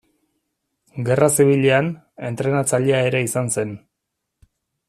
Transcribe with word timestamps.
Gerra 1.09 1.27
Zibilean, 1.35 1.91
entrenatzailea 2.31 3.05
ere 3.11 3.25
izan 3.29 3.55
zen. 3.59 3.79